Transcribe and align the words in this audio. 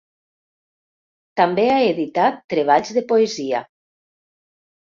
També 1.41 1.67
ha 1.75 1.75
editat 1.91 2.41
treballs 2.55 2.97
de 2.99 3.07
poesia. 3.15 3.65